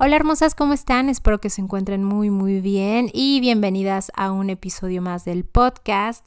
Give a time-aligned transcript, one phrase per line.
[0.00, 1.08] Hola hermosas, ¿cómo están?
[1.08, 6.24] Espero que se encuentren muy muy bien y bienvenidas a un episodio más del podcast.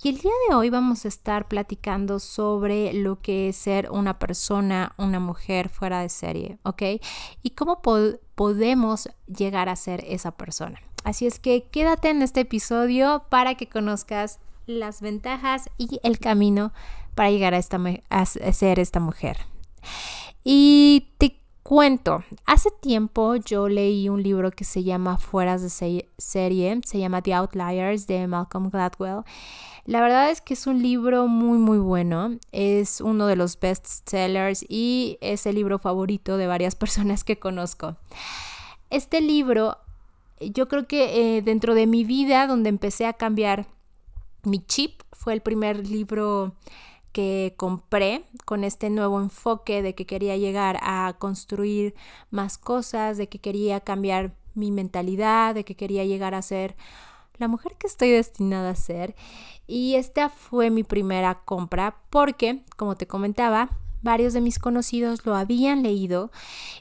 [0.00, 4.20] Y el día de hoy vamos a estar platicando sobre lo que es ser una
[4.20, 7.02] persona, una mujer fuera de serie, ¿ok?
[7.42, 10.80] Y cómo podemos llegar a ser esa persona.
[11.02, 16.72] Así es que quédate en este episodio para que conozcas las ventajas y el camino
[17.16, 17.80] para llegar a, esta,
[18.10, 19.38] a ser esta mujer.
[20.44, 26.80] Y te cuento, hace tiempo yo leí un libro que se llama Fueras de serie,
[26.82, 29.22] se llama The Outliers de Malcolm Gladwell.
[29.84, 33.84] La verdad es que es un libro muy muy bueno, es uno de los best
[34.08, 37.98] sellers y es el libro favorito de varias personas que conozco.
[38.88, 39.76] Este libro,
[40.40, 43.66] yo creo que eh, dentro de mi vida, donde empecé a cambiar
[44.42, 46.54] mi chip, fue el primer libro
[47.12, 51.94] que compré con este nuevo enfoque de que quería llegar a construir
[52.30, 56.76] más cosas, de que quería cambiar mi mentalidad, de que quería llegar a ser
[57.38, 59.14] la mujer que estoy destinada a ser.
[59.66, 63.70] Y esta fue mi primera compra porque, como te comentaba,
[64.02, 66.30] varios de mis conocidos lo habían leído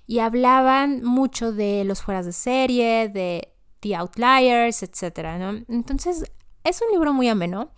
[0.06, 5.38] y hablaban mucho de los fueras de serie, de The Outliers, etc.
[5.40, 5.50] ¿no?
[5.68, 6.32] Entonces,
[6.68, 7.70] es un libro muy ameno,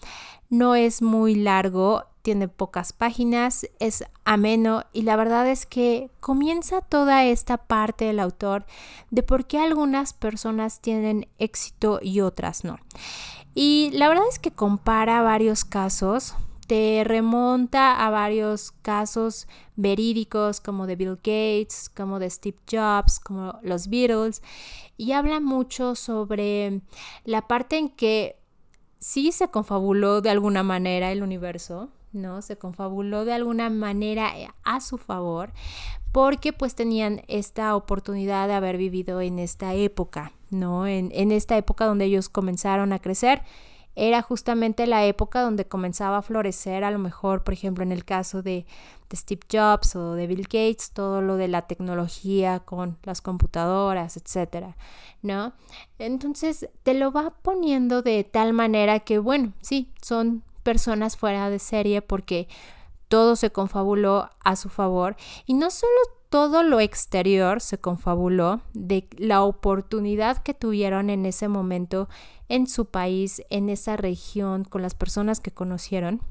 [0.49, 6.81] no es muy largo tiene pocas páginas, es ameno y la verdad es que comienza
[6.81, 8.65] toda esta parte del autor
[9.09, 12.77] de por qué algunas personas tienen éxito y otras no.
[13.55, 16.35] Y la verdad es que compara varios casos,
[16.67, 23.57] te remonta a varios casos verídicos como de Bill Gates, como de Steve Jobs, como
[23.63, 24.43] los Beatles,
[24.97, 26.81] y habla mucho sobre
[27.23, 28.38] la parte en que
[28.99, 32.41] sí se confabuló de alguna manera el universo, ¿no?
[32.41, 35.51] Se confabuló de alguna manera eh, a su favor
[36.11, 40.87] porque pues tenían esta oportunidad de haber vivido en esta época, ¿no?
[40.87, 43.43] En, esta época donde ellos comenzaron a crecer.
[44.01, 48.05] Era justamente la época donde comenzaba a florecer, a lo mejor, por ejemplo, en el
[48.05, 48.65] caso de,
[49.09, 54.15] de Steve Jobs o de Bill Gates, todo lo de la tecnología con las computadoras,
[54.15, 54.77] etcétera,
[55.21, 55.51] ¿no?
[55.97, 61.59] Entonces te lo va poniendo de tal manera que, bueno, sí, son personas fuera de
[61.59, 62.47] serie porque
[63.09, 69.07] todo se confabuló a su favor y no solo todo lo exterior se confabuló de
[69.17, 72.07] la oportunidad que tuvieron en ese momento
[72.47, 76.21] en su país, en esa región, con las personas que conocieron,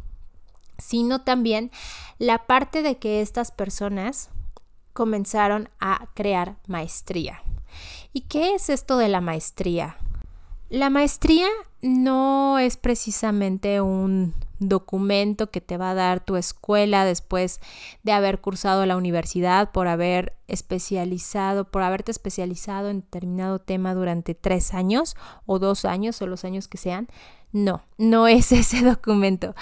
[0.79, 1.73] sino también
[2.19, 4.31] la parte de que estas personas
[4.93, 7.43] comenzaron a crear maestría.
[8.13, 9.97] ¿Y qué es esto de la maestría?
[10.71, 11.49] La maestría
[11.83, 17.61] no es precisamente un documento que te va a dar tu escuela después
[18.03, 24.35] de haber cursado la universidad, por haber especializado, por haberte especializado en determinado tema durante
[24.35, 27.09] tres años o dos años o los años que sean.
[27.53, 29.55] No, no es ese documento.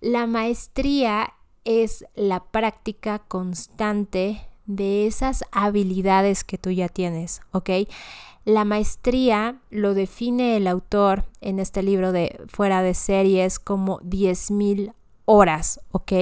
[0.00, 1.32] La maestría
[1.64, 7.70] es la práctica constante de esas habilidades que tú ya tienes, ¿ok?
[8.44, 14.92] La maestría lo define el autor en este libro de Fuera de Series como 10.000
[15.24, 16.12] horas, ¿ok?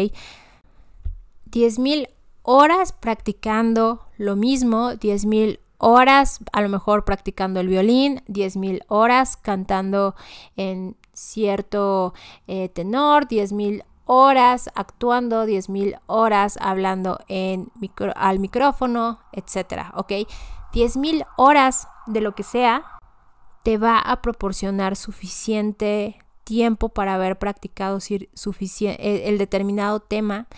[1.50, 2.08] 10.000
[2.42, 10.14] horas practicando lo mismo, 10.000 horas a lo mejor practicando el violín, 10.000 horas cantando
[10.56, 12.14] en cierto
[12.46, 17.18] eh, tenor, 10.000 horas actuando, 10.000 horas hablando
[18.16, 20.12] al micrófono, etcétera, ¿ok?
[20.72, 22.84] 10.000 horas de lo que sea
[23.62, 27.98] te va a proporcionar suficiente tiempo para haber practicado
[28.34, 30.48] suficiente, el determinado tema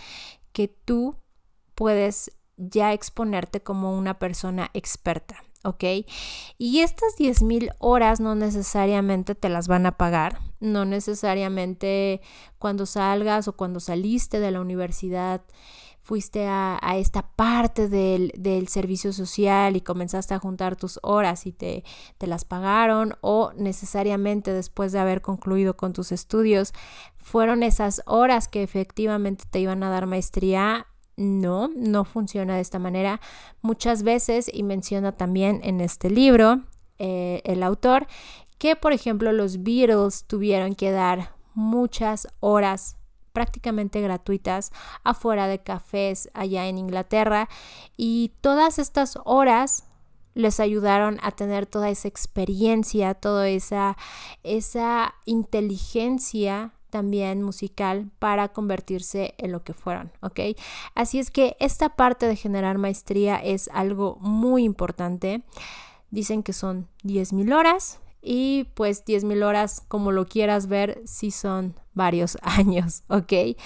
[0.53, 1.17] que tú
[1.75, 5.85] puedes ya exponerte como una persona experta, ¿ok?
[6.57, 12.23] Y estas 10.000 horas no necesariamente te las van a pagar, no necesariamente
[12.59, 15.43] cuando salgas o cuando saliste de la universidad
[16.05, 21.83] fuiste a, esta parte del, servicio social y comenzaste a juntar tus horas y te,
[22.19, 26.75] te las pagaron o necesariamente después de haber concluido con tus estudios
[27.17, 30.87] fueron esas horas que efectivamente te iban a dar maestría
[31.17, 33.21] no, no funciona de esta manera.
[33.63, 36.65] Muchas veces, y menciona también en este libro,
[36.99, 38.09] eh, el autor
[38.59, 42.99] que, por ejemplo, los Beatles tuvieron que dar muchas horas
[43.35, 44.73] prácticamente gratuitas
[45.03, 47.51] afuera de cafés allá en Inglaterra
[47.99, 49.85] y todas estas horas
[50.35, 53.97] les ayudaron a tener toda esa experiencia, toda esa,
[54.43, 60.41] esa inteligencia también musical para convertirse en lo que fueron, ¿ok?
[60.95, 65.43] Así es que esta parte de generar maestría es algo muy importante.
[66.13, 71.75] Dicen que son 10.000 horas y pues 10.000 horas, como lo quieras ver, sí son
[71.93, 73.57] varios años, ¿ok?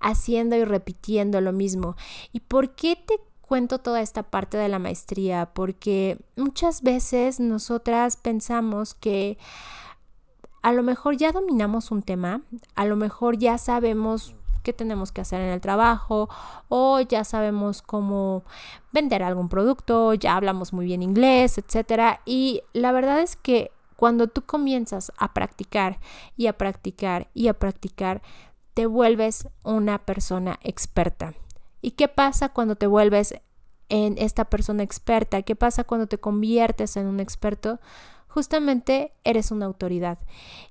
[0.00, 1.96] Haciendo y repitiendo lo mismo.
[2.32, 5.50] ¿Y por qué te cuento toda esta parte de la maestría?
[5.52, 9.38] Porque muchas veces nosotras pensamos que
[10.62, 12.42] a lo mejor ya dominamos un tema,
[12.74, 16.28] a lo mejor ya sabemos qué tenemos que hacer en el trabajo
[16.68, 18.44] o ya sabemos cómo
[18.92, 22.20] vender algún producto, ya hablamos muy bien inglés, etcétera.
[22.26, 25.98] Y la verdad es que cuando tú comienzas a practicar
[26.36, 28.22] y a practicar y a practicar,
[28.72, 31.34] te vuelves una persona experta.
[31.82, 33.34] ¿Y qué pasa cuando te vuelves
[33.90, 35.42] en esta persona experta?
[35.42, 37.80] ¿Qué pasa cuando te conviertes en un experto?
[38.28, 40.18] justamente eres una autoridad.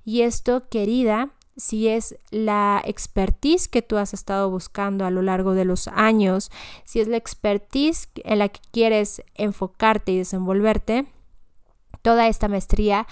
[0.04, 5.52] Y esto, querida, si es la expertise que tú has estado buscando a lo largo
[5.54, 6.50] de los años,
[6.84, 11.06] si es la expertise en la que quieres enfocarte y desenvolverte,
[12.08, 13.06] toda esta maestría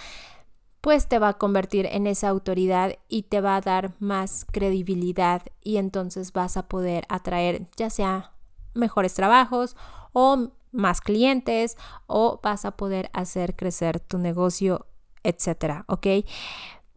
[0.81, 5.43] pues te va a convertir en esa autoridad y te va a dar más credibilidad
[5.61, 8.33] y entonces vas a poder atraer ya sea
[8.73, 9.77] mejores trabajos
[10.15, 11.77] o más clientes
[12.07, 14.87] o vas a poder hacer crecer tu negocio,
[15.23, 16.07] etcétera, ¿ok?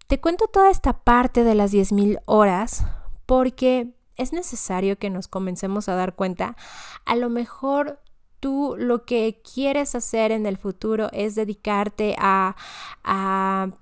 [0.08, 2.86] Te cuento toda esta parte de las 10.000 horas
[3.26, 6.56] porque es necesario que nos comencemos a dar cuenta.
[7.04, 8.00] A lo mejor
[8.40, 12.56] tú lo que quieres hacer en el futuro es dedicarte a,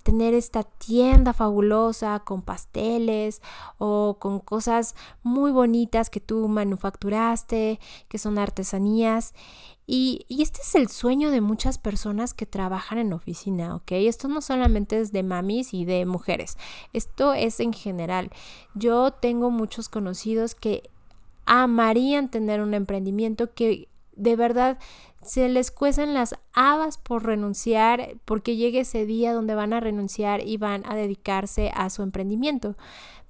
[0.04, 3.42] tener esta tienda fabulosa con pasteles
[3.78, 9.34] o con cosas muy bonitas que tú manufacturaste, que son artesanías.
[9.86, 13.92] Y, y, este es el sueño de muchas personas que trabajan en oficina, ¿ok?
[13.92, 16.58] Esto no solamente es de mamis y de mujeres,
[16.94, 18.32] esto es en general.
[18.74, 20.90] Yo tengo muchos conocidos que
[21.46, 23.88] amarían tener un emprendimiento que
[24.18, 24.78] de verdad
[25.22, 30.46] se les cuecen las habas por renunciar, porque llegue ese día donde van a renunciar
[30.46, 32.76] y van a dedicarse a su emprendimiento.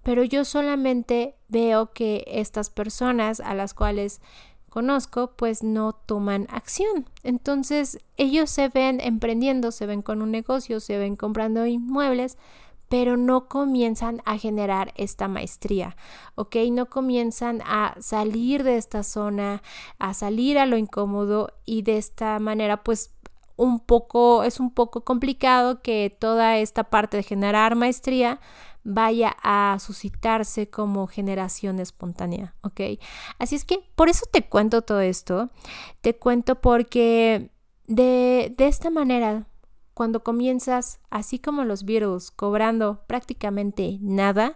[0.03, 4.21] Pero yo solamente veo que estas personas a las cuales
[4.69, 7.09] conozco pues no toman acción.
[7.23, 12.37] Entonces ellos se ven emprendiendo, se ven con un negocio, se ven comprando inmuebles,
[12.89, 15.95] pero no comienzan a generar esta maestría,
[16.35, 16.55] ¿ok?
[16.71, 19.61] No comienzan a salir de esta zona,
[19.99, 23.13] a salir a lo incómodo y de esta manera pues
[23.57, 28.39] un poco, es un poco complicado que toda esta parte de generar maestría
[28.83, 32.81] vaya a suscitarse como generación espontánea, ¿ok?
[33.37, 35.49] Así es que por eso te cuento todo esto,
[35.99, 37.49] te cuento porque
[37.87, 39.47] de, de esta manera
[39.97, 44.55] cuando comienzas, así como los Beatles, cobrando prácticamente nada,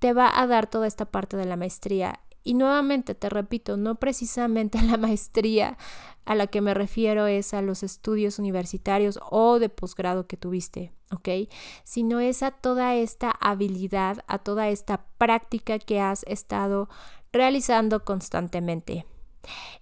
[0.00, 2.18] te va a dar toda esta parte de la maestría.
[2.42, 5.78] Y nuevamente te repito, no precisamente la maestría
[6.24, 10.92] a la que me refiero es a los estudios universitarios o de posgrado que tuviste,
[11.12, 11.48] ¿ok?
[11.84, 16.88] Sino es a toda esta habilidad, a toda esta práctica que has estado
[17.32, 19.06] realizando constantemente.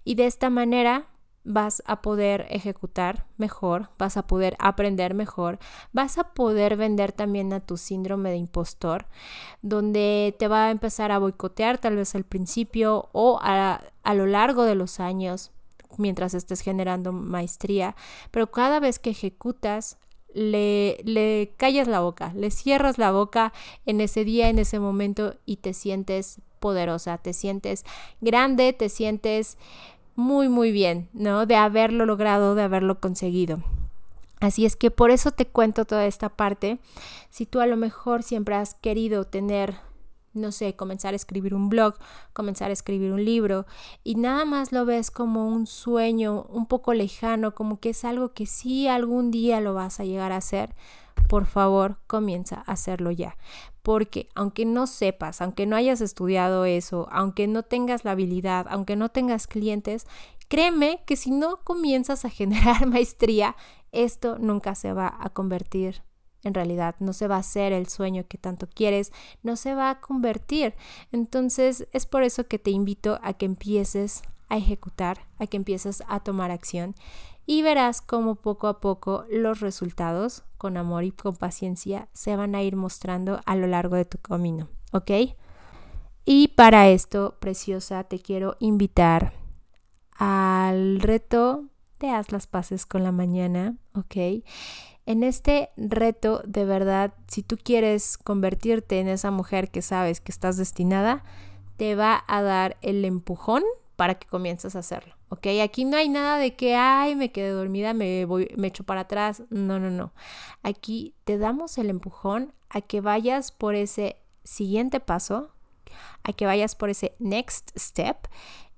[0.03, 1.07] Y de esta manera
[1.43, 5.59] vas a poder ejecutar mejor, vas a poder aprender mejor,
[5.93, 9.07] vas a poder vender también a tu síndrome de impostor,
[9.61, 14.25] donde te va a empezar a boicotear tal vez al principio o a, a lo
[14.25, 15.51] largo de los años
[15.97, 17.95] mientras estés generando maestría,
[18.31, 19.97] pero cada vez que ejecutas,
[20.33, 23.51] le, le callas la boca, le cierras la boca
[23.85, 27.83] en ese día, en ese momento y te sientes poderosa, te sientes
[28.21, 29.57] grande, te sientes
[30.19, 31.45] muy, muy bien, ¿no?
[31.45, 33.63] De haberlo logrado, de haberlo conseguido.
[34.39, 36.79] Así es que por eso te cuento toda esta parte.
[37.29, 39.75] Si tú a lo mejor siempre has querido tener,
[40.33, 41.95] no sé, comenzar a escribir un blog,
[42.33, 43.65] comenzar a escribir un libro
[44.03, 48.33] y nada más lo ves como un sueño un poco lejano, como que es algo
[48.33, 50.73] que sí algún día lo vas a llegar a hacer,
[51.27, 53.35] por favor comienza a hacerlo ya.
[53.89, 58.95] Porque aunque no sepas, aunque no hayas estudiado eso, aunque no tengas la habilidad, aunque
[58.95, 60.05] no tengas clientes,
[60.47, 63.55] créeme que si no comienzas a generar maestría,
[63.91, 66.03] esto nunca se va a convertir
[66.43, 69.89] en realidad, no se va a hacer el sueño que tanto quieres, no se va
[69.89, 70.75] a convertir.
[71.11, 76.03] Entonces es por eso que te invito a que empieces a ejecutar, a que empieces
[76.07, 76.93] a tomar acción
[77.49, 82.53] y verás cómo poco a poco los resultados, con amor y con paciencia, se van
[82.53, 85.09] a ir mostrando a lo largo de tu camino, ¿ok?
[86.25, 89.33] Y para esto, preciosa, te quiero invitar
[90.15, 91.63] al reto
[91.99, 94.43] de haz las paces con la mañana, ¿ok?
[95.07, 100.31] En este reto, de verdad, si tú quieres convertirte en esa mujer que sabes que
[100.31, 101.23] estás destinada,
[101.77, 103.63] te va a dar el empujón
[103.95, 105.47] para que comiences a hacerlo, ¿ok?
[105.63, 109.01] Aquí no hay nada de que, ay, me quedé dormida, me, voy, me echo para
[109.01, 109.43] atrás.
[109.49, 110.13] No, no, no.
[110.63, 115.51] Aquí te damos el empujón a que vayas por ese siguiente paso,
[116.23, 118.27] a que vayas por ese next step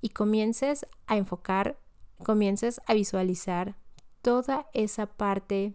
[0.02, 1.78] y comiences a enfocar,
[2.24, 3.76] comiences a visualizar
[4.22, 5.74] toda esa parte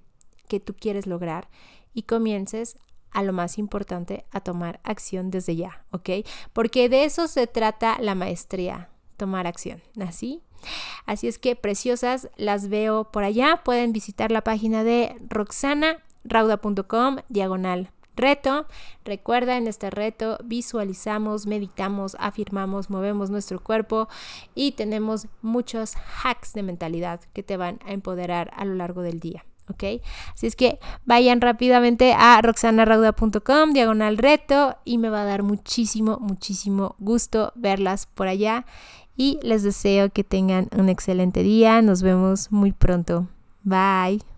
[0.49, 1.49] que tú quieres lograr
[1.93, 2.79] y comiences
[3.11, 6.11] a lo más importante, a tomar acción desde ya, ¿ok?
[6.53, 10.43] Porque de eso se trata la maestría, tomar acción, ¿así?
[11.07, 13.63] Así es que preciosas, las veo por allá.
[13.65, 18.67] Pueden visitar la página de roxanarauda.com, diagonal reto.
[19.05, 24.09] Recuerda, en este reto visualizamos, meditamos, afirmamos, movemos nuestro cuerpo
[24.55, 29.21] y tenemos muchos hacks de mentalidad que te van a empoderar a lo largo del
[29.21, 29.45] día.
[29.69, 30.03] ¿Ok?
[30.35, 36.19] Así es que vayan rápidamente a roxanarauda.com, diagonal reto, y me va a dar muchísimo,
[36.21, 38.67] muchísimo gusto verlas por allá.
[39.17, 41.81] Y les deseo que tengan un excelente día.
[41.81, 43.27] Nos vemos muy pronto.
[43.63, 44.36] Bye.